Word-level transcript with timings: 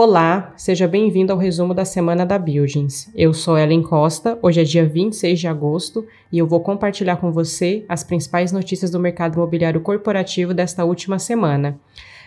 Olá, 0.00 0.52
seja 0.56 0.86
bem-vindo 0.86 1.32
ao 1.32 1.38
resumo 1.40 1.74
da 1.74 1.84
semana 1.84 2.24
da 2.24 2.38
Buildings. 2.38 3.10
Eu 3.16 3.34
sou 3.34 3.58
Ellen 3.58 3.82
Costa, 3.82 4.38
hoje 4.40 4.60
é 4.60 4.62
dia 4.62 4.86
26 4.86 5.40
de 5.40 5.48
agosto 5.48 6.06
e 6.30 6.38
eu 6.38 6.46
vou 6.46 6.60
compartilhar 6.60 7.16
com 7.16 7.32
você 7.32 7.84
as 7.88 8.04
principais 8.04 8.52
notícias 8.52 8.92
do 8.92 9.00
mercado 9.00 9.34
imobiliário 9.34 9.80
corporativo 9.80 10.54
desta 10.54 10.84
última 10.84 11.18
semana. 11.18 11.80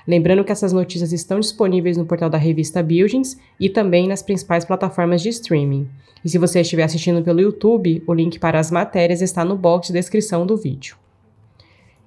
Lembrando 0.06 0.44
que 0.44 0.52
essas 0.52 0.74
notícias 0.74 1.14
estão 1.14 1.40
disponíveis 1.40 1.96
no 1.96 2.06
portal 2.06 2.30
da 2.30 2.38
revista 2.38 2.84
Buildings 2.84 3.40
e 3.58 3.70
também 3.70 4.06
nas 4.06 4.22
principais 4.22 4.66
plataformas 4.66 5.22
de 5.22 5.30
streaming. 5.30 5.88
E 6.26 6.30
se 6.30 6.38
você 6.38 6.60
estiver 6.60 6.84
assistindo 6.84 7.24
pelo 7.24 7.40
YouTube, 7.40 8.04
o 8.06 8.14
link 8.14 8.38
para 8.38 8.60
as 8.60 8.70
matérias 8.70 9.22
está 9.22 9.46
no 9.46 9.56
box 9.56 9.88
de 9.88 9.94
descrição 9.94 10.46
do 10.46 10.58
vídeo. 10.58 10.98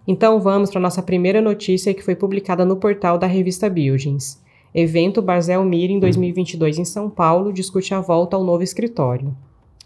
Então 0.06 0.38
vamos 0.42 0.68
para 0.68 0.78
a 0.78 0.82
nossa 0.82 1.02
primeira 1.02 1.40
notícia 1.40 1.94
que 1.94 2.02
foi 2.02 2.14
publicada 2.14 2.66
no 2.66 2.76
portal 2.76 3.16
da 3.16 3.26
revista 3.26 3.70
Buildings. 3.70 4.43
Evento 4.74 5.22
Barzel 5.22 5.64
Meeting 5.64 6.00
2022 6.00 6.80
em 6.80 6.84
São 6.84 7.08
Paulo 7.08 7.52
discute 7.52 7.94
a 7.94 8.00
volta 8.00 8.34
ao 8.34 8.42
novo 8.42 8.64
escritório. 8.64 9.32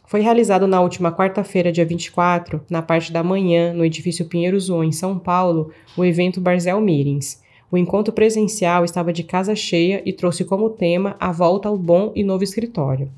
Foi 0.07 0.23
realizado 0.23 0.67
na 0.67 0.81
última 0.81 1.13
quarta-feira, 1.13 1.71
dia 1.71 1.85
24, 1.85 2.63
na 2.71 2.81
parte 2.81 3.13
da 3.13 3.23
manhã, 3.23 3.75
no 3.75 3.85
edifício 3.85 4.25
Pinheiros 4.25 4.71
1, 4.71 4.85
em 4.85 4.93
São 4.93 5.19
Paulo, 5.19 5.71
o 5.95 6.07
evento 6.07 6.41
Barzel 6.41 6.81
Meetings. 6.81 7.43
O 7.71 7.77
encontro 7.77 8.15
presencial 8.15 8.83
estava 8.83 9.13
de 9.13 9.23
casa 9.23 9.55
cheia 9.55 10.01
e 10.07 10.13
trouxe 10.15 10.43
como 10.43 10.71
tema 10.71 11.17
a 11.21 11.31
volta 11.31 11.69
ao 11.69 11.77
bom 11.77 12.11
e 12.17 12.25
novo 12.25 12.43
escritório. 12.43 13.11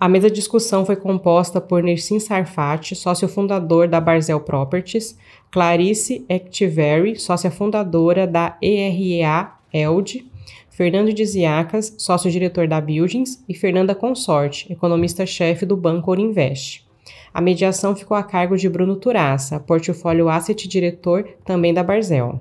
A 0.00 0.08
mesa 0.08 0.28
de 0.28 0.34
discussão 0.34 0.84
foi 0.84 0.96
composta 0.96 1.60
por 1.60 1.80
Nersin 1.80 2.18
Sarfati, 2.18 2.96
sócio 2.96 3.28
fundador 3.28 3.86
da 3.86 4.00
Barzel 4.00 4.40
Properties, 4.40 5.16
Clarice 5.48 6.24
Ectiveri, 6.28 7.20
sócia 7.20 7.52
fundadora 7.52 8.26
da 8.26 8.58
EREA 8.60 9.52
ELD, 9.72 10.33
Fernando 10.76 11.12
Diziacas, 11.12 11.94
sócio-diretor 11.98 12.66
da 12.66 12.80
Buildings, 12.80 13.44
e 13.48 13.54
Fernanda 13.54 13.94
Consorte, 13.94 14.72
economista-chefe 14.72 15.64
do 15.64 15.76
Banco 15.76 16.10
Orinvest. 16.10 16.84
A 17.32 17.40
mediação 17.40 17.94
ficou 17.94 18.16
a 18.16 18.24
cargo 18.24 18.56
de 18.56 18.68
Bruno 18.68 18.96
Turaça, 18.96 19.60
portfólio 19.60 20.28
asset 20.28 20.66
diretor 20.66 21.28
também 21.44 21.72
da 21.72 21.84
Barzel. 21.84 22.40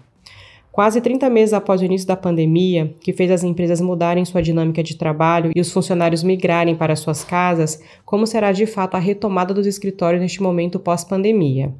Quase 0.71 0.99
30 0.99 1.29
meses 1.29 1.53
após 1.53 1.79
o 1.79 1.85
início 1.85 2.07
da 2.07 2.17
pandemia, 2.17 2.95
que 3.01 3.13
fez 3.13 3.29
as 3.29 3.43
empresas 3.43 3.79
mudarem 3.79 4.25
sua 4.25 4.41
dinâmica 4.41 4.81
de 4.81 4.97
trabalho 4.97 5.51
e 5.55 5.61
os 5.61 5.71
funcionários 5.71 6.23
migrarem 6.23 6.75
para 6.75 6.95
suas 6.95 7.23
casas, 7.23 7.83
como 8.03 8.25
será 8.25 8.51
de 8.51 8.65
fato 8.65 8.95
a 8.95 8.99
retomada 8.99 9.53
dos 9.53 9.67
escritórios 9.67 10.19
neste 10.19 10.41
momento 10.41 10.79
pós-pandemia? 10.79 11.71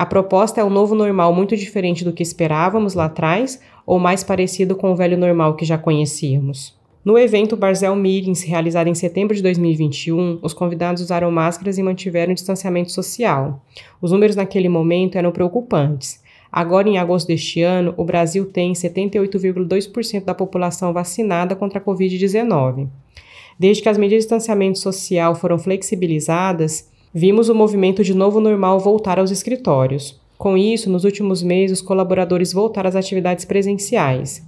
A 0.00 0.06
proposta 0.06 0.62
é 0.62 0.64
um 0.64 0.70
novo 0.70 0.94
normal 0.94 1.30
muito 1.34 1.54
diferente 1.54 2.06
do 2.06 2.12
que 2.14 2.22
esperávamos 2.22 2.94
lá 2.94 3.04
atrás 3.04 3.60
ou 3.84 3.98
mais 3.98 4.24
parecido 4.24 4.74
com 4.74 4.90
o 4.90 4.96
velho 4.96 5.18
normal 5.18 5.56
que 5.56 5.64
já 5.66 5.76
conhecíamos. 5.76 6.74
No 7.04 7.18
evento 7.18 7.54
Barzel 7.54 7.94
Meetings, 7.94 8.42
realizado 8.42 8.86
em 8.86 8.94
setembro 8.94 9.36
de 9.36 9.42
2021, 9.42 10.38
os 10.40 10.54
convidados 10.54 11.02
usaram 11.02 11.30
máscaras 11.30 11.76
e 11.76 11.82
mantiveram 11.82 12.32
o 12.32 12.34
distanciamento 12.34 12.90
social. 12.90 13.62
Os 14.00 14.10
números 14.10 14.36
naquele 14.36 14.70
momento 14.70 15.18
eram 15.18 15.32
preocupantes. 15.32 16.22
Agora, 16.50 16.88
em 16.88 16.96
agosto 16.96 17.26
deste 17.26 17.60
ano, 17.60 17.92
o 17.98 18.02
Brasil 18.02 18.46
tem 18.46 18.72
78,2% 18.72 20.24
da 20.24 20.34
população 20.34 20.94
vacinada 20.94 21.54
contra 21.54 21.78
a 21.78 21.84
Covid-19. 21.84 22.88
Desde 23.58 23.82
que 23.82 23.88
as 23.90 23.98
medidas 23.98 24.24
de 24.24 24.28
distanciamento 24.28 24.78
social 24.78 25.34
foram 25.34 25.58
flexibilizadas, 25.58 26.89
Vimos 27.12 27.48
o 27.48 27.54
movimento 27.56 28.04
de 28.04 28.14
novo 28.14 28.38
normal 28.38 28.78
voltar 28.78 29.18
aos 29.18 29.32
escritórios. 29.32 30.20
Com 30.38 30.56
isso, 30.56 30.88
nos 30.88 31.02
últimos 31.02 31.42
meses, 31.42 31.80
os 31.80 31.84
colaboradores 31.84 32.52
voltaram 32.52 32.88
às 32.88 32.94
atividades 32.94 33.44
presenciais. 33.44 34.46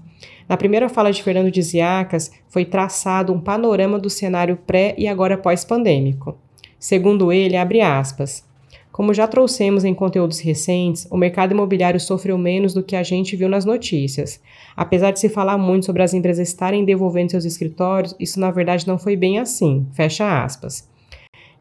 Na 0.49 0.57
primeira 0.57 0.89
fala 0.89 1.11
de 1.11 1.25
Fernando 1.25 1.51
Diziacas, 1.51 2.31
foi 2.49 2.65
traçado 2.65 3.33
um 3.33 3.41
panorama 3.41 3.99
do 3.99 4.09
cenário 4.09 4.57
pré 4.65 4.95
e 4.97 5.09
agora 5.09 5.37
pós-pandêmico. 5.37 6.39
Segundo 6.79 7.33
ele, 7.33 7.57
abre 7.57 7.81
aspas, 7.81 8.45
como 8.93 9.13
já 9.13 9.27
trouxemos 9.27 9.85
em 9.85 9.93
conteúdos 9.93 10.39
recentes, 10.39 11.09
o 11.11 11.17
mercado 11.17 11.51
imobiliário 11.51 11.99
sofreu 11.99 12.39
menos 12.39 12.73
do 12.73 12.83
que 12.85 12.95
a 12.95 13.03
gente 13.03 13.35
viu 13.35 13.49
nas 13.49 13.65
notícias. 13.65 14.41
Apesar 14.77 15.11
de 15.11 15.19
se 15.19 15.29
falar 15.29 15.59
muito 15.59 15.87
sobre 15.87 16.03
as 16.03 16.15
empresas 16.15 16.49
estarem 16.49 16.85
devolvendo 16.85 17.33
seus 17.33 17.45
escritórios, 17.45 18.15
isso 18.21 18.39
na 18.39 18.53
verdade 18.53 18.87
não 18.87 18.99
foi 18.99 19.17
bem 19.17 19.41
assim. 19.41 19.85
Fecha 19.95 20.45
aspas. 20.45 20.92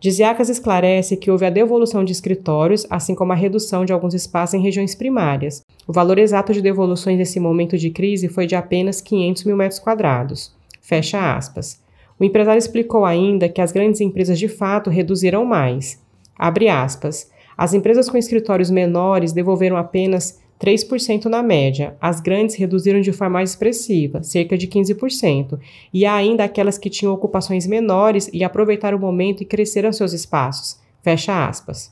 Diziacas 0.02 0.50
esclarece 0.50 1.16
que 1.16 1.30
houve 1.30 1.46
a 1.46 1.52
devolução 1.52 2.04
de 2.04 2.12
escritórios, 2.12 2.88
assim 2.90 3.14
como 3.14 3.34
a 3.34 3.36
redução 3.36 3.86
de 3.86 3.94
alguns 3.94 4.16
espaços 4.16 4.56
em 4.56 4.60
regiões 4.60 4.96
primárias. 4.96 5.64
O 5.88 5.94
valor 5.94 6.18
exato 6.18 6.52
de 6.52 6.60
devoluções 6.60 7.20
nesse 7.20 7.40
momento 7.40 7.78
de 7.78 7.92
crise 7.92 8.28
foi 8.28 8.48
de 8.48 8.56
apenas 8.56 9.00
500 9.00 9.44
mil 9.44 9.56
metros 9.56 9.80
quadrados. 9.80 10.56
Fecha 10.82 11.36
aspas. 11.36 11.80
O 12.20 12.24
empresário 12.24 12.58
explicou 12.58 13.06
ainda 13.06 13.48
que 13.48 13.62
as 13.62 13.72
grandes 13.72 14.02
empresas 14.02 14.40
de 14.40 14.48
fato 14.48 14.90
reduziram 14.90 15.46
mais. 15.46 16.02
Abre 16.36 16.68
aspas. 16.68 17.30
As 17.56 17.76
empresas 17.76 18.10
com 18.10 18.18
escritórios 18.18 18.72
menores 18.72 19.34
devolveram 19.34 19.78
apenas 19.78 20.41
3% 20.62 21.26
na 21.26 21.42
média. 21.42 21.98
As 22.00 22.22
grandes 22.22 22.56
reduziram 22.56 23.02
de 23.02 23.12
forma 23.12 23.34
mais 23.34 23.50
expressiva, 23.50 24.22
cerca 24.22 24.56
de 24.56 24.68
15%, 24.68 25.60
e 25.92 26.06
ainda 26.06 26.44
aquelas 26.44 26.78
que 26.78 26.90
tinham 26.90 27.14
ocupações 27.14 27.66
menores 27.66 28.30
e 28.32 28.44
aproveitaram 28.44 28.98
o 28.98 29.02
momento 29.02 29.42
e 29.42 29.46
cresceram 29.46 29.92
seus 29.92 30.14
espaços. 30.14 30.80
Fecha 31.02 31.48
aspas. 31.48 31.92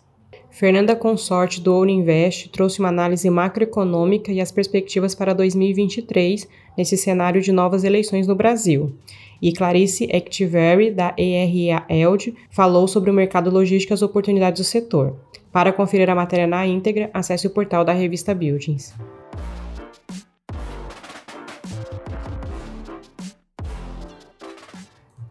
Fernanda 0.51 0.95
Consorte 0.95 1.61
do 1.61 1.73
Ouro 1.73 1.89
Invest 1.89 2.49
trouxe 2.49 2.79
uma 2.79 2.89
análise 2.89 3.29
macroeconômica 3.29 4.31
e 4.31 4.41
as 4.41 4.51
perspectivas 4.51 5.15
para 5.15 5.33
2023 5.33 6.47
nesse 6.77 6.97
cenário 6.97 7.41
de 7.41 7.51
novas 7.51 7.83
eleições 7.83 8.27
no 8.27 8.35
Brasil. 8.35 8.93
E 9.41 9.53
Clarice 9.53 10.09
Ectiveri, 10.11 10.91
da 10.91 11.13
ERA 11.17 11.85
ELD, 11.87 12.35
falou 12.49 12.87
sobre 12.87 13.09
o 13.09 13.13
mercado 13.13 13.49
logístico 13.49 13.93
e 13.93 13.95
as 13.95 14.01
oportunidades 14.01 14.61
do 14.61 14.65
setor. 14.65 15.15
Para 15.51 15.73
conferir 15.73 16.09
a 16.09 16.15
matéria 16.15 16.45
na 16.45 16.65
íntegra, 16.65 17.09
acesse 17.13 17.47
o 17.47 17.49
portal 17.49 17.83
da 17.83 17.91
revista 17.91 18.35
Buildings. 18.35 18.93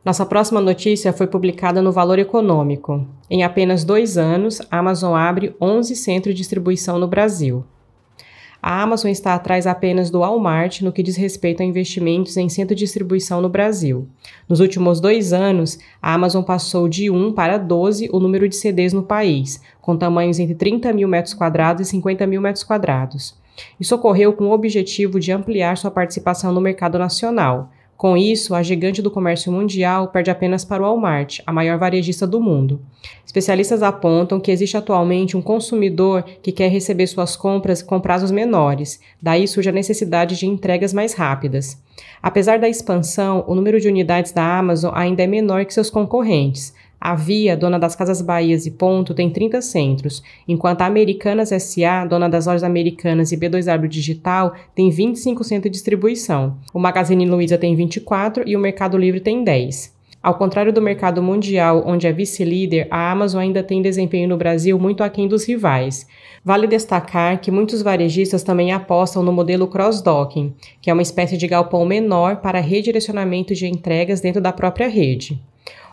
Nossa 0.04 0.24
próxima 0.24 0.60
notícia 0.60 1.12
foi 1.12 1.26
publicada 1.26 1.82
no 1.82 1.92
Valor 1.92 2.18
Econômico. 2.18 3.06
Em 3.30 3.44
apenas 3.44 3.84
dois 3.84 4.16
anos, 4.16 4.60
a 4.70 4.78
Amazon 4.78 5.14
abre 5.14 5.54
11 5.60 5.94
centros 5.94 6.34
de 6.34 6.38
distribuição 6.38 6.98
no 6.98 7.06
Brasil. 7.06 7.64
A 8.60 8.82
Amazon 8.82 9.10
está 9.10 9.34
atrás 9.34 9.66
apenas 9.68 10.10
do 10.10 10.18
Walmart 10.18 10.82
no 10.82 10.92
que 10.92 11.02
diz 11.02 11.16
respeito 11.16 11.62
a 11.62 11.66
investimentos 11.66 12.36
em 12.36 12.48
centro 12.48 12.74
de 12.74 12.80
distribuição 12.80 13.40
no 13.40 13.48
Brasil. 13.48 14.08
Nos 14.48 14.58
últimos 14.58 15.00
dois 15.00 15.32
anos, 15.32 15.78
a 16.02 16.12
Amazon 16.12 16.42
passou 16.42 16.88
de 16.88 17.08
1 17.08 17.32
para 17.32 17.56
12 17.56 18.10
o 18.12 18.18
número 18.18 18.48
de 18.48 18.56
CDs 18.56 18.92
no 18.92 19.02
país, 19.02 19.62
com 19.80 19.96
tamanhos 19.96 20.40
entre 20.40 20.56
30 20.56 20.92
mil 20.92 21.06
metros 21.06 21.34
quadrados 21.34 21.86
e 21.86 21.90
50 21.90 22.26
mil 22.26 22.40
metros 22.40 22.64
quadrados. 22.64 23.36
Isso 23.78 23.94
ocorreu 23.94 24.32
com 24.32 24.46
o 24.46 24.52
objetivo 24.52 25.20
de 25.20 25.30
ampliar 25.30 25.76
sua 25.76 25.90
participação 25.90 26.52
no 26.52 26.60
mercado 26.60 26.98
nacional, 26.98 27.70
com 27.98 28.16
isso, 28.16 28.54
a 28.54 28.62
gigante 28.62 29.02
do 29.02 29.10
comércio 29.10 29.50
mundial 29.50 30.06
perde 30.06 30.30
apenas 30.30 30.64
para 30.64 30.84
o 30.84 30.86
Walmart, 30.86 31.40
a 31.44 31.52
maior 31.52 31.76
varejista 31.78 32.28
do 32.28 32.40
mundo. 32.40 32.80
Especialistas 33.26 33.82
apontam 33.82 34.38
que 34.38 34.52
existe 34.52 34.76
atualmente 34.76 35.36
um 35.36 35.42
consumidor 35.42 36.22
que 36.40 36.52
quer 36.52 36.68
receber 36.68 37.08
suas 37.08 37.34
compras 37.34 37.82
com 37.82 37.98
prazos 37.98 38.30
menores, 38.30 39.00
daí 39.20 39.48
surge 39.48 39.68
a 39.68 39.72
necessidade 39.72 40.38
de 40.38 40.46
entregas 40.46 40.92
mais 40.92 41.12
rápidas. 41.12 41.76
Apesar 42.22 42.60
da 42.60 42.68
expansão, 42.68 43.44
o 43.48 43.54
número 43.56 43.80
de 43.80 43.88
unidades 43.88 44.30
da 44.30 44.58
Amazon 44.58 44.92
ainda 44.94 45.24
é 45.24 45.26
menor 45.26 45.64
que 45.64 45.74
seus 45.74 45.90
concorrentes, 45.90 46.72
a 47.00 47.14
Via, 47.14 47.56
dona 47.56 47.78
das 47.78 47.94
Casas 47.94 48.20
Bahias 48.20 48.66
e 48.66 48.72
Ponto, 48.72 49.14
tem 49.14 49.30
30 49.30 49.62
centros, 49.62 50.22
enquanto 50.48 50.82
a 50.82 50.86
Americanas 50.86 51.50
SA, 51.50 52.04
dona 52.04 52.28
das 52.28 52.46
lojas 52.46 52.64
americanas 52.64 53.30
e 53.30 53.36
B2W 53.36 53.86
Digital, 53.86 54.54
tem 54.74 54.90
25 54.90 55.44
centros 55.44 55.70
de 55.70 55.76
distribuição. 55.76 56.58
O 56.74 56.78
Magazine 56.80 57.24
Luiza 57.24 57.56
tem 57.56 57.76
24 57.76 58.42
e 58.48 58.56
o 58.56 58.60
Mercado 58.60 58.98
Livre 58.98 59.20
tem 59.20 59.44
10. 59.44 59.96
Ao 60.20 60.34
contrário 60.34 60.72
do 60.72 60.82
mercado 60.82 61.22
mundial, 61.22 61.84
onde 61.86 62.08
é 62.08 62.12
vice-líder, 62.12 62.88
a 62.90 63.12
Amazon 63.12 63.40
ainda 63.40 63.62
tem 63.62 63.80
desempenho 63.80 64.28
no 64.28 64.36
Brasil 64.36 64.76
muito 64.76 65.04
aquém 65.04 65.28
dos 65.28 65.44
rivais. 65.44 66.08
Vale 66.44 66.66
destacar 66.66 67.40
que 67.40 67.52
muitos 67.52 67.82
varejistas 67.82 68.42
também 68.42 68.72
apostam 68.72 69.22
no 69.22 69.32
modelo 69.32 69.68
cross-docking, 69.68 70.52
que 70.82 70.90
é 70.90 70.92
uma 70.92 71.02
espécie 71.02 71.36
de 71.36 71.46
galpão 71.46 71.86
menor 71.86 72.38
para 72.38 72.58
redirecionamento 72.58 73.54
de 73.54 73.68
entregas 73.68 74.20
dentro 74.20 74.40
da 74.40 74.52
própria 74.52 74.88
rede 74.88 75.40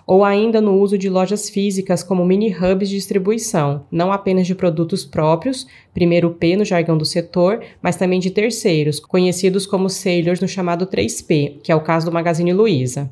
ou 0.06 0.24
ainda 0.24 0.62
no 0.62 0.80
uso 0.80 0.98
de 0.98 1.10
lojas 1.10 1.50
físicas 1.50 2.04
como 2.04 2.25
mini 2.25 2.54
hubs 2.54 2.90
de 2.90 2.96
distribuição, 2.96 3.86
não 3.92 4.12
apenas 4.12 4.46
de 4.46 4.54
produtos 4.54 5.04
próprios, 5.04 5.66
primeiro 5.94 6.31
P 6.31 6.56
no 6.56 6.66
jargão 6.66 6.98
do 6.98 7.06
setor, 7.06 7.62
mas 7.81 7.96
também 7.96 8.19
de 8.19 8.30
terceiros, 8.30 9.00
conhecidos 9.00 9.66
como 9.66 9.90
sailors 9.90 10.40
no 10.40 10.48
chamado 10.48 10.86
3P, 10.86 11.60
que 11.63 11.72
é 11.72 11.75
o 11.75 11.81
caso 11.81 12.06
do 12.06 12.12
Magazine 12.12 12.54
Luiza. 12.54 13.10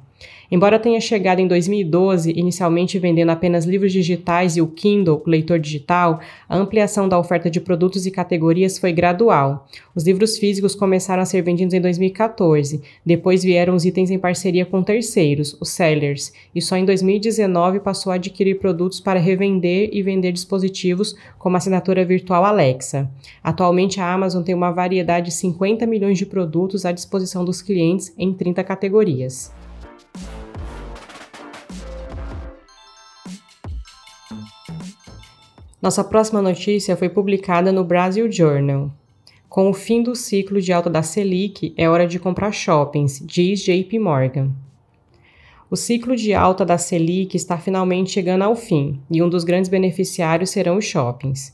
Embora 0.51 0.77
tenha 0.77 1.01
chegado 1.01 1.39
em 1.39 1.47
2012, 1.47 2.31
inicialmente 2.35 2.99
vendendo 2.99 3.31
apenas 3.31 3.65
livros 3.65 3.91
digitais 3.91 4.55
e 4.55 4.61
o 4.61 4.67
Kindle, 4.67 5.21
o 5.25 5.29
leitor 5.29 5.57
digital, 5.57 6.19
a 6.47 6.55
ampliação 6.55 7.09
da 7.09 7.17
oferta 7.17 7.49
de 7.49 7.59
produtos 7.59 8.05
e 8.05 8.11
categorias 8.11 8.77
foi 8.77 8.91
gradual. 8.93 9.67
Os 9.95 10.05
livros 10.05 10.37
físicos 10.37 10.75
começaram 10.75 11.23
a 11.23 11.25
ser 11.25 11.41
vendidos 11.41 11.73
em 11.73 11.81
2014, 11.81 12.81
depois 13.03 13.43
vieram 13.43 13.73
os 13.73 13.83
itens 13.83 14.11
em 14.11 14.19
parceria 14.19 14.65
com 14.65 14.83
terceiros, 14.83 15.57
os 15.59 15.69
sellers, 15.69 16.31
e 16.53 16.61
só 16.61 16.77
em 16.77 16.85
2019 16.85 17.79
passou 17.79 18.11
a 18.11 18.15
adquirir 18.15 18.59
produtos 18.59 18.99
para 18.99 19.19
revender 19.19 19.89
e 19.91 20.03
vender 20.03 20.31
dispositivos 20.31 21.15
como 21.39 21.55
a 21.55 21.57
assinatura 21.57 22.05
virtual 22.05 22.45
Alexa. 22.45 23.09
Atualmente 23.43 23.99
a 23.99 24.13
Amazon 24.13 24.43
tem 24.43 24.53
uma 24.53 24.71
variedade 24.71 25.27
de 25.27 25.33
50 25.33 25.85
milhões 25.87 26.17
de 26.17 26.25
produtos 26.25 26.85
à 26.85 26.91
disposição 26.91 27.43
dos 27.43 27.61
clientes 27.61 28.13
em 28.17 28.33
30 28.33 28.63
categorias. 28.63 29.51
Nossa 35.83 36.01
próxima 36.01 36.41
notícia 36.41 36.95
foi 36.95 37.09
publicada 37.09 37.69
no 37.69 37.83
Brasil 37.83 38.31
Journal. 38.31 38.89
Com 39.49 39.69
o 39.69 39.73
fim 39.73 40.01
do 40.01 40.15
ciclo 40.15 40.61
de 40.61 40.71
alta 40.71 40.89
da 40.89 41.03
Selic, 41.03 41.73
é 41.75 41.89
hora 41.89 42.07
de 42.07 42.19
comprar 42.19 42.53
shoppings, 42.53 43.21
diz 43.21 43.59
JP 43.59 43.99
Morgan. 43.99 44.49
O 45.69 45.75
ciclo 45.75 46.15
de 46.15 46.33
alta 46.33 46.63
da 46.63 46.77
Selic 46.77 47.35
está 47.35 47.57
finalmente 47.57 48.11
chegando 48.11 48.43
ao 48.43 48.55
fim 48.55 48.97
e 49.11 49.21
um 49.21 49.27
dos 49.27 49.43
grandes 49.43 49.69
beneficiários 49.69 50.51
serão 50.51 50.77
os 50.77 50.85
shoppings. 50.85 51.53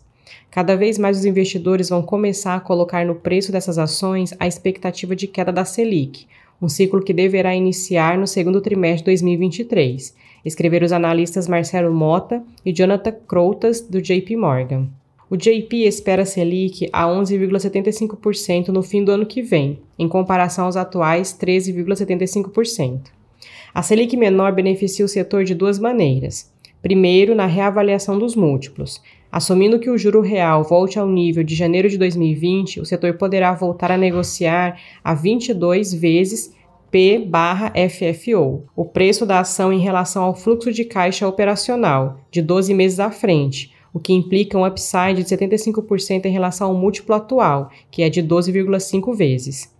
Cada 0.52 0.76
vez 0.78 1.00
mais 1.00 1.18
os 1.18 1.26
investidores 1.26 1.90
vão 1.90 2.04
começar 2.04 2.54
a 2.54 2.60
colocar 2.60 3.04
no 3.08 3.16
preço 3.16 3.52
dessas 3.52 3.80
ações 3.80 4.36
a 4.40 4.46
expectativa 4.46 5.16
de 5.16 5.26
queda 5.26 5.52
da 5.52 5.66
Selic, 5.66 6.28
um 6.62 6.70
ciclo 6.70 7.02
que 7.02 7.14
deverá 7.14 7.56
iniciar 7.56 8.16
no 8.16 8.28
segundo 8.28 8.62
trimestre 8.62 9.00
de 9.00 9.06
2023 9.06 10.14
escreveram 10.46 10.86
os 10.86 10.92
analistas 10.92 11.48
Marcelo 11.48 11.94
Mota 11.94 12.44
e 12.66 12.72
Jonathan 12.72 13.14
Croutas, 13.28 13.82
do 13.82 14.02
JP 14.02 14.36
Morgan. 14.36 14.88
O 15.30 15.38
JP 15.38 15.86
espera 15.86 16.24
a 16.24 16.26
Selic 16.26 16.90
a 16.92 17.06
11,75% 17.06 18.70
no 18.70 18.82
fim 18.82 19.04
do 19.04 19.12
ano 19.12 19.26
que 19.26 19.44
vem, 19.44 19.80
em 19.98 20.08
comparação 20.08 20.66
aos 20.66 20.76
atuais 20.76 21.38
13,75%. 21.40 23.12
A 23.74 23.84
Selic 23.84 24.18
menor 24.18 24.52
beneficia 24.54 25.06
o 25.06 25.10
setor 25.10 25.44
de 25.44 25.54
duas 25.54 25.78
maneiras. 25.78 26.52
Primeiro, 26.82 27.36
na 27.36 27.46
reavaliação 27.46 28.18
dos 28.18 28.36
múltiplos. 28.36 29.02
Assumindo 29.32 29.80
que 29.80 29.90
o 29.90 29.98
juro 29.98 30.22
real 30.22 30.64
volte 30.64 30.98
ao 30.98 31.08
nível 31.08 31.44
de 31.44 31.54
janeiro 31.54 31.88
de 31.88 31.98
2020, 32.00 32.80
o 32.80 32.86
setor 32.86 33.14
poderá 33.14 33.54
voltar 33.54 33.92
a 33.92 33.98
negociar 33.98 34.80
a 35.04 35.14
22 35.14 35.94
vezes 35.94 36.56
P/FFO, 36.92 38.64
o 38.76 38.86
preço 38.86 39.26
da 39.26 39.40
ação 39.40 39.72
em 39.72 39.80
relação 39.80 40.24
ao 40.24 40.36
fluxo 40.36 40.72
de 40.72 40.84
caixa 40.84 41.28
operacional, 41.28 42.20
de 42.32 42.42
12 42.42 42.74
meses 42.74 43.00
à 43.00 43.12
frente, 43.12 43.74
o 43.94 44.00
que 44.00 44.14
implica 44.14 44.58
um 44.58 44.66
upside 44.66 45.24
de 45.24 45.26
75% 45.26 46.26
em 46.26 46.32
relação 46.32 46.70
ao 46.70 46.76
múltiplo 46.76 47.16
atual, 47.16 47.70
que 47.92 48.02
é 48.02 48.10
de 48.10 48.24
12,5 48.24 49.16
vezes. 49.16 49.74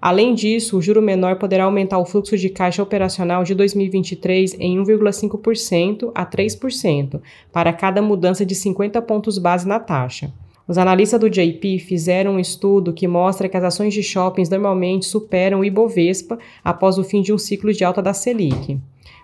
Além 0.00 0.34
disso, 0.34 0.76
o 0.76 0.82
juro 0.82 1.00
menor 1.00 1.38
poderá 1.38 1.64
aumentar 1.64 1.98
o 1.98 2.04
fluxo 2.04 2.36
de 2.36 2.50
caixa 2.50 2.82
operacional 2.82 3.42
de 3.42 3.54
2023 3.54 4.54
em 4.60 4.78
1,5% 4.78 6.12
a 6.14 6.26
3%, 6.26 7.22
para 7.50 7.72
cada 7.72 8.02
mudança 8.02 8.44
de 8.44 8.54
50 8.54 9.00
pontos 9.00 9.38
base 9.38 9.66
na 9.66 9.80
taxa. 9.80 10.30
Os 10.66 10.78
analistas 10.78 11.20
do 11.20 11.28
JP 11.28 11.78
fizeram 11.80 12.32
um 12.32 12.38
estudo 12.40 12.94
que 12.94 13.06
mostra 13.06 13.48
que 13.50 13.56
as 13.56 13.64
ações 13.64 13.92
de 13.92 14.02
shoppings 14.02 14.48
normalmente 14.48 15.04
superam 15.04 15.60
o 15.60 15.64
Ibovespa 15.64 16.38
após 16.64 16.96
o 16.96 17.04
fim 17.04 17.20
de 17.20 17.34
um 17.34 17.38
ciclo 17.38 17.70
de 17.70 17.84
alta 17.84 18.00
da 18.00 18.14
Selic. 18.14 18.78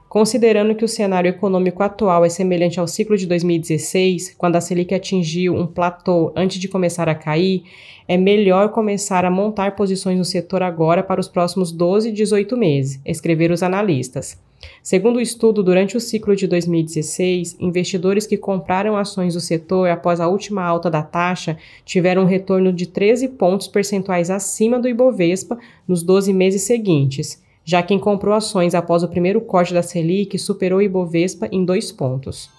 Considerando 0.06 0.74
que 0.74 0.84
o 0.84 0.88
cenário 0.88 1.30
econômico 1.30 1.82
atual 1.82 2.24
é 2.24 2.28
semelhante 2.28 2.78
ao 2.78 2.86
ciclo 2.86 3.16
de 3.16 3.26
2016, 3.26 4.34
quando 4.36 4.56
a 4.56 4.60
Selic 4.60 4.92
atingiu 4.92 5.54
um 5.54 5.66
platô 5.66 6.32
antes 6.36 6.58
de 6.58 6.68
começar 6.68 7.08
a 7.08 7.14
cair, 7.14 7.62
é 8.06 8.18
melhor 8.18 8.70
começar 8.70 9.24
a 9.24 9.30
montar 9.30 9.76
posições 9.76 10.18
no 10.18 10.24
setor 10.24 10.62
agora 10.62 11.02
para 11.02 11.20
os 11.20 11.28
próximos 11.28 11.72
12 11.72 12.08
e 12.10 12.12
18 12.12 12.56
meses, 12.56 13.00
escreveram 13.06 13.54
os 13.54 13.62
analistas. 13.62 14.36
Segundo 14.82 15.16
o 15.16 15.20
estudo, 15.20 15.62
durante 15.62 15.96
o 15.96 16.00
ciclo 16.00 16.34
de 16.34 16.46
2016, 16.46 17.56
investidores 17.60 18.26
que 18.26 18.36
compraram 18.36 18.96
ações 18.96 19.34
do 19.34 19.40
setor 19.40 19.88
após 19.88 20.20
a 20.20 20.28
última 20.28 20.62
alta 20.62 20.90
da 20.90 21.02
taxa 21.02 21.56
tiveram 21.84 22.22
um 22.22 22.26
retorno 22.26 22.72
de 22.72 22.86
13 22.86 23.28
pontos 23.28 23.68
percentuais 23.68 24.30
acima 24.30 24.78
do 24.78 24.88
Ibovespa 24.88 25.58
nos 25.86 26.02
12 26.02 26.32
meses 26.32 26.62
seguintes. 26.62 27.42
Já 27.64 27.82
quem 27.82 27.98
comprou 27.98 28.34
ações 28.34 28.74
após 28.74 29.02
o 29.02 29.08
primeiro 29.08 29.40
corte 29.40 29.72
da 29.72 29.82
Selic 29.82 30.38
superou 30.38 30.78
o 30.78 30.82
Ibovespa 30.82 31.48
em 31.52 31.64
dois 31.64 31.92
pontos. 31.92 32.50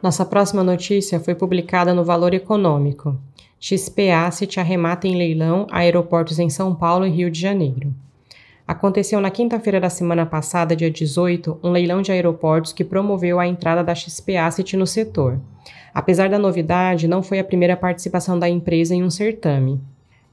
Nossa 0.00 0.24
próxima 0.24 0.62
notícia 0.62 1.18
foi 1.18 1.34
publicada 1.34 1.92
no 1.92 2.04
Valor 2.04 2.32
Econômico. 2.32 3.18
XP 3.60 4.10
Asset 4.10 4.60
arremata 4.60 5.08
em 5.08 5.16
leilão 5.16 5.66
aeroportos 5.70 6.38
em 6.38 6.48
São 6.48 6.74
Paulo 6.74 7.04
e 7.04 7.10
Rio 7.10 7.30
de 7.30 7.40
Janeiro. 7.40 7.92
Aconteceu 8.66 9.20
na 9.20 9.30
quinta-feira 9.30 9.80
da 9.80 9.90
semana 9.90 10.24
passada, 10.24 10.76
dia 10.76 10.90
18, 10.90 11.58
um 11.62 11.70
leilão 11.70 12.00
de 12.00 12.12
aeroportos 12.12 12.72
que 12.72 12.84
promoveu 12.84 13.40
a 13.40 13.46
entrada 13.46 13.82
da 13.82 13.94
XP 13.94 14.36
Asset 14.36 14.76
no 14.76 14.86
setor. 14.86 15.40
Apesar 15.92 16.28
da 16.28 16.38
novidade, 16.38 17.08
não 17.08 17.22
foi 17.22 17.38
a 17.38 17.44
primeira 17.44 17.76
participação 17.76 18.38
da 18.38 18.48
empresa 18.48 18.94
em 18.94 19.02
um 19.02 19.10
certame. 19.10 19.80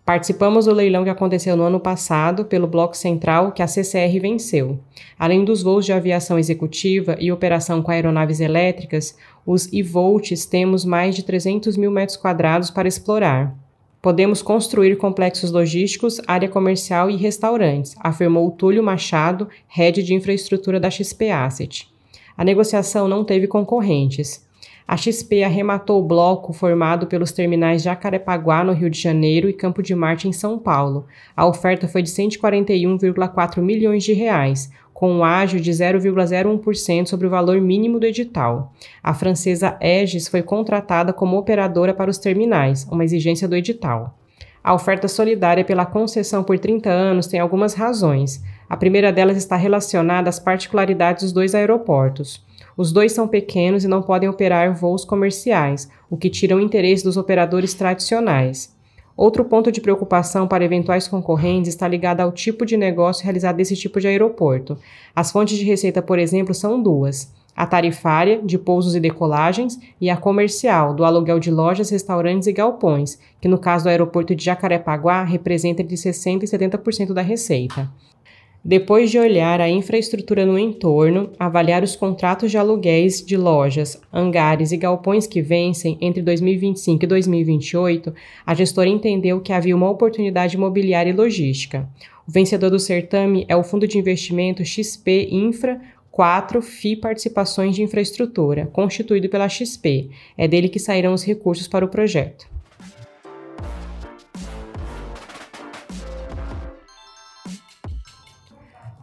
Participamos 0.06 0.66
do 0.66 0.74
leilão 0.74 1.04
que 1.04 1.10
aconteceu 1.10 1.58
no 1.58 1.64
ano 1.64 1.80
passado 1.80 2.46
pelo 2.46 2.68
Bloco 2.68 2.96
Central, 2.96 3.52
que 3.52 3.64
a 3.64 3.68
CCR 3.68 4.20
venceu. 4.22 4.78
Além 5.18 5.44
dos 5.44 5.64
voos 5.64 5.84
de 5.84 5.92
aviação 5.92 6.38
executiva 6.38 7.18
e 7.20 7.32
operação 7.32 7.82
com 7.82 7.90
aeronaves 7.90 8.40
elétricas, 8.40 9.18
os 9.44 9.66
e-volts 9.74 10.46
temos 10.46 10.86
mais 10.86 11.16
de 11.16 11.24
300 11.24 11.76
mil 11.76 11.90
metros 11.90 12.18
quadrados 12.18 12.70
para 12.70 12.88
explorar. 12.88 13.58
Podemos 14.00 14.44
construir 14.44 14.96
complexos 14.96 15.52
logísticos, 15.52 16.22
área 16.28 16.48
comercial 16.48 17.10
e 17.10 17.16
restaurantes, 17.16 17.96
afirmou 18.00 18.52
Túlio 18.52 18.84
Machado, 18.84 19.50
head 19.68 20.04
de 20.04 20.14
infraestrutura 20.14 20.80
da 20.80 20.92
XP 20.92 21.32
Asset. 21.32 21.90
A 22.38 22.44
negociação 22.44 23.08
não 23.08 23.24
teve 23.24 23.48
concorrentes. 23.48 24.46
A 24.88 24.96
XP 24.96 25.44
arrematou 25.44 26.00
o 26.00 26.06
bloco 26.06 26.54
formado 26.54 27.08
pelos 27.08 27.32
terminais 27.32 27.82
Jacarepaguá, 27.82 28.64
no 28.64 28.72
Rio 28.72 28.90
de 28.90 29.02
Janeiro, 29.02 29.50
e 29.50 29.54
Campo 29.54 29.82
de 29.82 29.96
Marte, 29.96 30.28
em 30.28 30.32
São 30.32 30.60
Paulo. 30.60 31.08
A 31.36 31.46
oferta 31.48 31.88
foi 31.88 32.04
de 32.04 32.10
141,4 32.10 33.62
milhões 33.62 34.04
de 34.04 34.14
reais, 34.14 34.72
com 34.94 35.12
um 35.12 35.24
ágio 35.24 35.60
de 35.60 35.72
0,01% 35.72 37.08
sobre 37.08 37.26
o 37.26 37.30
valor 37.30 37.60
mínimo 37.60 38.00
do 38.00 38.06
edital. 38.06 38.74
A 39.02 39.14
francesa 39.14 39.76
Aegis 39.82 40.28
foi 40.28 40.44
contratada 40.44 41.12
como 41.12 41.36
operadora 41.36 41.94
para 41.94 42.10
os 42.10 42.20
terminais, 42.20 42.88
uma 42.92 43.04
exigência 43.04 43.48
do 43.48 43.56
edital. 43.56 44.16
A 44.64 44.74
oferta 44.74 45.08
solidária 45.08 45.66
pela 45.66 45.86
concessão 45.86 46.44
por 46.44 46.58
30 46.58 46.90
anos 46.90 47.28
tem 47.28 47.40
algumas 47.40 47.74
razões. 47.74 48.42
A 48.70 48.78
primeira 48.78 49.12
delas 49.12 49.38
está 49.38 49.56
relacionada 49.56 50.30
às 50.30 50.40
particularidades 50.40 51.24
dos 51.24 51.34
dois 51.34 51.54
aeroportos. 51.54 52.44
Os 52.78 52.92
dois 52.92 53.12
são 53.12 53.28
pequenos 53.28 53.84
e 53.84 53.88
não 53.88 54.02
podem 54.02 54.28
operar 54.28 54.76
voos 54.76 55.06
comerciais, 55.06 55.90
o 56.10 56.18
que 56.18 56.30
tira 56.30 56.56
o 56.56 56.60
interesse 56.60 57.04
dos 57.04 57.18
operadores 57.18 57.74
tradicionais. 57.74 58.76
Outro 59.18 59.46
ponto 59.46 59.72
de 59.72 59.80
preocupação 59.80 60.46
para 60.46 60.66
eventuais 60.66 61.08
concorrentes 61.08 61.70
está 61.70 61.88
ligado 61.88 62.20
ao 62.20 62.34
tipo 62.34 62.66
de 62.66 62.76
negócio 62.76 63.24
realizado 63.24 63.56
nesse 63.56 63.76
tipo 63.76 64.00
de 64.02 64.08
aeroporto. 64.08 64.78
As 65.16 65.32
fontes 65.32 65.58
de 65.58 65.64
receita, 65.64 66.02
por 66.02 66.20
exemplo, 66.20 66.54
são 66.54 66.82
duas: 66.82 67.34
a 67.56 67.66
tarifária, 67.66 68.42
de 68.44 68.58
pousos 68.58 68.94
e 68.94 69.00
decolagens, 69.00 69.80
e 70.02 70.10
a 70.10 70.18
comercial, 70.18 70.94
do 70.94 71.06
aluguel 71.06 71.40
de 71.40 71.50
lojas, 71.50 71.90
restaurantes 71.90 72.48
e 72.50 72.52
galpões, 72.52 73.18
que 73.40 73.48
no 73.48 73.58
caso 73.58 73.86
do 73.86 73.90
aeroporto 73.90 74.36
de 74.36 74.44
Jacarepaguá 74.44 75.24
representa 75.24 75.82
entre 75.82 75.96
60% 75.96 76.44
e 76.44 76.46
70% 76.46 77.14
da 77.14 77.22
receita. 77.22 77.90
Depois 78.68 79.12
de 79.12 79.20
olhar 79.20 79.62
a 79.62 79.70
infraestrutura 79.70 80.44
no 80.44 80.58
entorno, 80.58 81.30
avaliar 81.38 81.84
os 81.84 81.96
contratos 81.96 82.50
de 82.50 82.58
aluguéis 82.58 83.24
de 83.24 83.38
lojas, 83.38 84.02
hangares 84.12 84.72
e 84.72 84.78
galpões 84.78 85.28
que 85.28 85.40
vencem 85.40 86.00
entre 86.02 86.20
2025 86.24 87.04
e 87.04 87.08
2028, 87.08 88.16
a 88.44 88.56
gestora 88.56 88.90
entendeu 88.90 89.40
que 89.40 89.54
havia 89.54 89.76
uma 89.76 89.88
oportunidade 89.88 90.56
imobiliária 90.56 91.12
e 91.12 91.14
logística. 91.14 91.88
O 92.28 92.32
vencedor 92.32 92.72
do 92.72 92.80
certame 92.80 93.46
é 93.48 93.56
o 93.56 93.64
fundo 93.64 93.88
de 93.88 94.00
investimento 94.00 94.66
XP 94.66 95.30
Infra 95.32 95.80
4 96.10 96.60
FI 96.60 96.96
Participações 96.96 97.76
de 97.76 97.84
Infraestrutura, 97.84 98.66
constituído 98.74 99.30
pela 99.30 99.48
XP. 99.48 100.10
É 100.36 100.48
dele 100.48 100.70
que 100.70 100.80
sairão 100.80 101.14
os 101.14 101.24
recursos 101.24 101.68
para 101.68 101.86
o 101.86 101.90
projeto. 101.90 102.55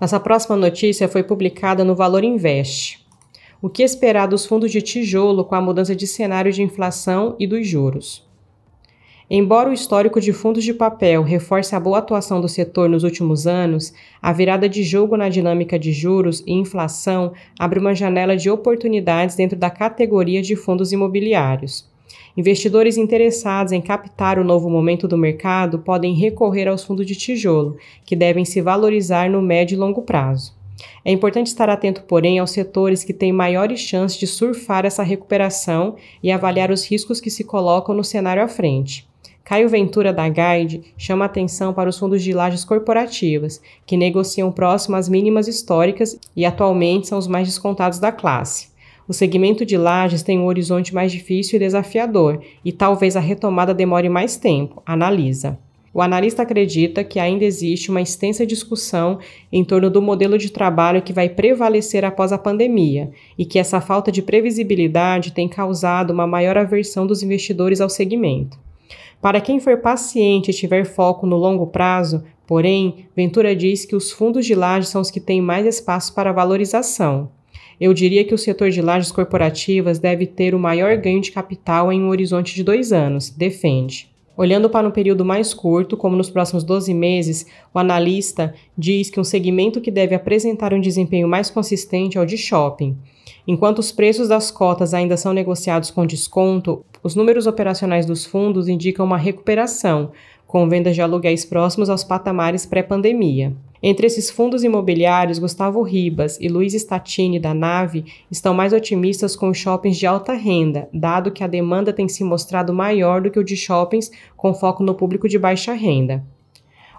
Nossa 0.02 0.18
próxima 0.18 0.56
notícia 0.56 1.06
foi 1.06 1.22
publicada 1.22 1.84
no 1.84 1.94
Valor 1.94 2.24
Invest. 2.24 3.06
O 3.62 3.68
que 3.68 3.84
esperar 3.84 4.26
dos 4.26 4.44
fundos 4.44 4.72
de 4.72 4.82
tijolo 4.82 5.44
com 5.44 5.54
a 5.54 5.60
mudança 5.60 5.94
de 5.94 6.08
cenário 6.08 6.52
de 6.52 6.60
inflação 6.60 7.36
e 7.38 7.46
dos 7.46 7.64
juros? 7.68 8.28
Embora 9.30 9.70
o 9.70 9.72
histórico 9.72 10.20
de 10.20 10.32
fundos 10.32 10.64
de 10.64 10.74
papel 10.74 11.22
reforce 11.22 11.76
a 11.76 11.78
boa 11.78 11.98
atuação 11.98 12.40
do 12.40 12.48
setor 12.48 12.88
nos 12.88 13.04
últimos 13.04 13.46
anos, 13.46 13.94
a 14.20 14.32
virada 14.32 14.68
de 14.68 14.82
jogo 14.82 15.16
na 15.16 15.28
dinâmica 15.28 15.78
de 15.78 15.92
juros 15.92 16.42
e 16.48 16.52
inflação 16.52 17.32
abre 17.56 17.78
uma 17.78 17.94
janela 17.94 18.36
de 18.36 18.50
oportunidades 18.50 19.36
dentro 19.36 19.56
da 19.56 19.70
categoria 19.70 20.42
de 20.42 20.56
fundos 20.56 20.90
imobiliários. 20.90 21.91
Investidores 22.36 22.96
interessados 22.96 23.72
em 23.72 23.80
captar 23.80 24.38
o 24.38 24.44
novo 24.44 24.70
momento 24.70 25.06
do 25.06 25.18
mercado 25.18 25.78
podem 25.78 26.14
recorrer 26.14 26.68
aos 26.68 26.84
fundos 26.84 27.06
de 27.06 27.14
tijolo, 27.14 27.76
que 28.04 28.16
devem 28.16 28.44
se 28.44 28.60
valorizar 28.60 29.28
no 29.28 29.42
médio 29.42 29.74
e 29.74 29.78
longo 29.78 30.02
prazo. 30.02 30.54
É 31.04 31.12
importante 31.12 31.48
estar 31.48 31.68
atento, 31.68 32.02
porém, 32.02 32.38
aos 32.38 32.50
setores 32.50 33.04
que 33.04 33.12
têm 33.12 33.32
maiores 33.32 33.80
chances 33.80 34.18
de 34.18 34.26
surfar 34.26 34.86
essa 34.86 35.02
recuperação 35.02 35.96
e 36.22 36.30
avaliar 36.30 36.70
os 36.70 36.88
riscos 36.88 37.20
que 37.20 37.30
se 37.30 37.44
colocam 37.44 37.94
no 37.94 38.04
cenário 38.04 38.42
à 38.42 38.48
frente. 38.48 39.06
Caio 39.44 39.68
Ventura 39.68 40.12
da 40.12 40.28
Guide 40.28 40.94
chama 40.96 41.24
atenção 41.24 41.74
para 41.74 41.90
os 41.90 41.98
fundos 41.98 42.22
de 42.22 42.32
lajes 42.32 42.64
corporativas, 42.64 43.60
que 43.84 43.96
negociam 43.96 44.52
próximo 44.52 44.96
às 44.96 45.08
mínimas 45.08 45.48
históricas 45.48 46.18
e 46.34 46.44
atualmente 46.44 47.08
são 47.08 47.18
os 47.18 47.26
mais 47.26 47.48
descontados 47.48 47.98
da 47.98 48.12
classe. 48.12 48.71
O 49.08 49.12
segmento 49.12 49.66
de 49.66 49.76
lajes 49.76 50.22
tem 50.22 50.38
um 50.38 50.46
horizonte 50.46 50.94
mais 50.94 51.10
difícil 51.10 51.56
e 51.56 51.60
desafiador, 51.60 52.40
e 52.64 52.70
talvez 52.70 53.16
a 53.16 53.20
retomada 53.20 53.74
demore 53.74 54.08
mais 54.08 54.36
tempo, 54.36 54.82
analisa. 54.86 55.58
O 55.94 56.00
analista 56.00 56.42
acredita 56.42 57.04
que 57.04 57.18
ainda 57.18 57.44
existe 57.44 57.90
uma 57.90 58.00
extensa 58.00 58.46
discussão 58.46 59.18
em 59.52 59.62
torno 59.62 59.90
do 59.90 60.00
modelo 60.00 60.38
de 60.38 60.50
trabalho 60.50 61.02
que 61.02 61.12
vai 61.12 61.28
prevalecer 61.28 62.02
após 62.02 62.32
a 62.32 62.38
pandemia 62.38 63.10
e 63.36 63.44
que 63.44 63.58
essa 63.58 63.80
falta 63.80 64.10
de 64.10 64.22
previsibilidade 64.22 65.32
tem 65.32 65.46
causado 65.46 66.10
uma 66.10 66.26
maior 66.26 66.56
aversão 66.56 67.06
dos 67.06 67.22
investidores 67.22 67.80
ao 67.80 67.90
segmento. 67.90 68.58
Para 69.20 69.40
quem 69.40 69.60
for 69.60 69.76
paciente 69.78 70.50
e 70.50 70.54
tiver 70.54 70.84
foco 70.84 71.26
no 71.26 71.36
longo 71.36 71.66
prazo, 71.66 72.24
porém, 72.46 73.06
Ventura 73.14 73.54
diz 73.54 73.84
que 73.84 73.94
os 73.94 74.10
fundos 74.10 74.46
de 74.46 74.54
lajes 74.54 74.88
são 74.88 75.02
os 75.02 75.10
que 75.10 75.20
têm 75.20 75.42
mais 75.42 75.66
espaço 75.66 76.14
para 76.14 76.32
valorização. 76.32 77.28
Eu 77.82 77.92
diria 77.92 78.22
que 78.22 78.32
o 78.32 78.38
setor 78.38 78.70
de 78.70 78.80
lajes 78.80 79.10
corporativas 79.10 79.98
deve 79.98 80.24
ter 80.24 80.54
o 80.54 80.58
maior 80.58 80.96
ganho 80.98 81.20
de 81.20 81.32
capital 81.32 81.92
em 81.92 82.00
um 82.00 82.10
horizonte 82.10 82.54
de 82.54 82.62
dois 82.62 82.92
anos, 82.92 83.28
defende. 83.28 84.08
Olhando 84.36 84.70
para 84.70 84.86
um 84.86 84.92
período 84.92 85.24
mais 85.24 85.52
curto, 85.52 85.96
como 85.96 86.14
nos 86.14 86.30
próximos 86.30 86.62
12 86.62 86.94
meses, 86.94 87.44
o 87.74 87.80
analista 87.80 88.54
diz 88.78 89.10
que 89.10 89.18
um 89.18 89.24
segmento 89.24 89.80
que 89.80 89.90
deve 89.90 90.14
apresentar 90.14 90.72
um 90.72 90.80
desempenho 90.80 91.26
mais 91.26 91.50
consistente 91.50 92.16
é 92.16 92.20
o 92.20 92.24
de 92.24 92.38
shopping. 92.38 92.96
Enquanto 93.48 93.80
os 93.80 93.90
preços 93.90 94.28
das 94.28 94.48
cotas 94.48 94.94
ainda 94.94 95.16
são 95.16 95.32
negociados 95.32 95.90
com 95.90 96.06
desconto, 96.06 96.84
os 97.02 97.16
números 97.16 97.48
operacionais 97.48 98.06
dos 98.06 98.24
fundos 98.24 98.68
indicam 98.68 99.04
uma 99.04 99.18
recuperação, 99.18 100.12
com 100.46 100.68
vendas 100.68 100.94
de 100.94 101.02
aluguéis 101.02 101.44
próximos 101.44 101.90
aos 101.90 102.04
patamares 102.04 102.64
pré-pandemia. 102.64 103.52
Entre 103.84 104.06
esses 104.06 104.30
fundos 104.30 104.62
imobiliários, 104.62 105.40
Gustavo 105.40 105.82
Ribas 105.82 106.38
e 106.40 106.46
Luiz 106.46 106.72
Statini 106.72 107.40
da 107.40 107.52
Nave 107.52 108.04
estão 108.30 108.54
mais 108.54 108.72
otimistas 108.72 109.34
com 109.34 109.48
os 109.48 109.58
shoppings 109.58 109.98
de 109.98 110.06
alta 110.06 110.34
renda, 110.34 110.88
dado 110.92 111.32
que 111.32 111.42
a 111.42 111.48
demanda 111.48 111.92
tem 111.92 112.08
se 112.08 112.22
mostrado 112.22 112.72
maior 112.72 113.20
do 113.20 113.28
que 113.28 113.40
o 113.40 113.44
de 113.44 113.56
shoppings 113.56 114.12
com 114.36 114.54
foco 114.54 114.84
no 114.84 114.94
público 114.94 115.28
de 115.28 115.36
baixa 115.36 115.72
renda. 115.72 116.24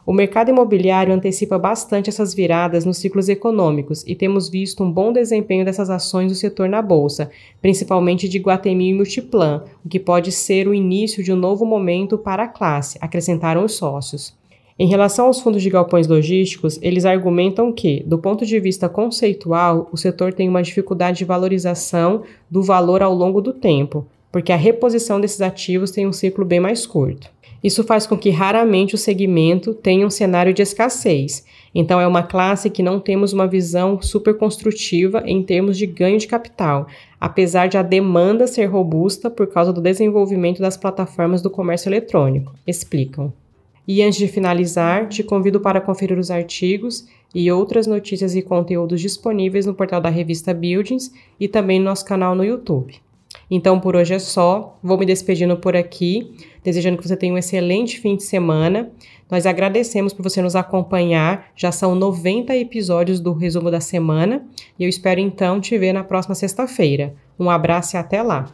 O 0.06 0.12
mercado 0.12 0.50
imobiliário 0.50 1.14
antecipa 1.14 1.58
bastante 1.58 2.10
essas 2.10 2.34
viradas 2.34 2.84
nos 2.84 2.98
ciclos 2.98 3.30
econômicos 3.30 4.04
e 4.06 4.14
temos 4.14 4.50
visto 4.50 4.84
um 4.84 4.92
bom 4.92 5.14
desempenho 5.14 5.64
dessas 5.64 5.90
ações 5.90 6.30
do 6.30 6.36
setor 6.36 6.68
na 6.68 6.82
bolsa, 6.82 7.32
principalmente 7.62 8.28
de 8.28 8.40
Guatemi 8.40 8.90
e 8.90 8.94
Multiplan, 8.94 9.64
o 9.86 9.88
que 9.88 10.02
pode 10.02 10.34
ser 10.34 10.68
o 10.68 10.74
início 10.74 11.24
de 11.24 11.32
um 11.32 11.38
novo 11.38 11.66
momento 11.66 12.18
para 12.18 12.44
a 12.44 12.50
classe, 12.50 12.98
acrescentaram 13.00 13.64
os 13.64 13.76
sócios. 13.76 14.36
Em 14.78 14.88
relação 14.88 15.28
aos 15.28 15.40
fundos 15.40 15.62
de 15.62 15.70
galpões 15.70 16.08
logísticos, 16.08 16.80
eles 16.82 17.06
argumentam 17.06 17.72
que, 17.72 18.02
do 18.08 18.18
ponto 18.18 18.44
de 18.44 18.60
vista 18.60 18.90
conceitual, 18.90 19.88
o 19.92 19.98
setor 19.98 20.34
tem 20.34 20.50
uma 20.50 20.64
dificuldade 20.64 21.20
de 21.20 21.26
valorização 21.26 22.24
do 22.50 22.64
valor 22.64 23.04
ao 23.04 23.14
longo 23.14 23.40
do 23.40 23.54
tempo, 23.54 24.08
porque 24.32 24.52
a 24.52 24.56
reposição 24.56 25.22
desses 25.22 25.42
ativos 25.42 25.92
tem 25.92 26.08
um 26.08 26.12
ciclo 26.12 26.44
bem 26.44 26.60
mais 26.60 26.88
curto. 26.88 27.30
Isso 27.64 27.84
faz 27.84 28.08
com 28.08 28.18
que 28.18 28.32
raramente 28.32 28.96
o 28.96 28.98
segmento 28.98 29.76
tenha 29.76 30.06
um 30.06 30.10
cenário 30.10 30.54
de 30.54 30.64
escassez. 30.64 31.46
Então, 31.74 32.02
é 32.02 32.08
uma 32.08 32.24
classe 32.24 32.70
que 32.70 32.84
não 32.84 33.00
temos 33.00 33.32
uma 33.32 33.48
visão 33.48 34.02
super 34.02 34.36
construtiva 34.36 35.24
em 35.26 35.44
termos 35.44 35.78
de 35.78 35.86
ganho 35.86 36.18
de 36.18 36.28
capital, 36.28 36.88
apesar 37.22 37.68
de 37.68 37.78
a 37.78 37.84
demanda 37.84 38.48
ser 38.48 38.66
robusta 38.66 39.30
por 39.30 39.48
causa 39.48 39.72
do 39.72 39.80
desenvolvimento 39.80 40.62
das 40.62 40.76
plataformas 40.76 41.44
do 41.44 41.50
comércio 41.50 41.88
eletrônico, 41.90 42.54
explicam. 42.66 43.32
E 43.88 44.02
antes 44.02 44.18
de 44.18 44.28
finalizar, 44.28 45.08
te 45.10 45.24
convido 45.24 45.60
para 45.60 45.82
conferir 45.82 46.18
os 46.18 46.32
artigos 46.32 47.06
e 47.36 47.52
outras 47.52 47.88
notícias 47.88 48.36
e 48.36 48.42
conteúdos 48.42 49.02
disponíveis 49.02 49.66
no 49.66 49.74
portal 49.74 50.00
da 50.00 50.10
revista 50.10 50.54
Buildings 50.54 51.12
e 51.40 51.48
também 51.48 51.80
no 51.80 51.86
nosso 51.86 52.06
canal 52.06 52.36
no 52.36 52.46
YouTube. 52.46 52.96
Então 53.50 53.80
por 53.80 53.96
hoje 53.96 54.14
é 54.14 54.20
só, 54.20 54.78
vou 54.82 54.98
me 54.98 55.06
despedindo 55.06 55.58
por 55.58 55.76
aqui, 55.76 56.32
desejando 56.64 56.98
que 56.98 57.08
você 57.08 57.18
tenha 57.18 57.34
um 57.34 57.38
excelente 57.38 58.00
fim 58.00 58.16
de 58.16 58.24
semana. 58.24 58.92
Nós 59.30 59.46
agradecemos 59.46 60.14
por 60.14 60.24
você 60.24 60.42
nos 60.42 60.56
acompanhar, 60.56 61.48
já 61.56 61.72
são 61.72 61.96
90 61.96 62.56
episódios 62.56 63.20
do 63.20 63.34
resumo 63.34 63.72
da 63.72 63.82
semana 63.82 64.46
e 64.78 64.84
eu 64.84 64.90
espero 64.90 65.20
então 65.20 65.60
te 65.60 65.78
ver 65.78 65.94
na 65.94 66.04
próxima 66.04 66.36
sexta-feira. 66.36 67.16
Um 67.40 67.50
abraço 67.50 67.96
e 67.96 67.98
até 67.98 68.22
lá! 68.22 68.54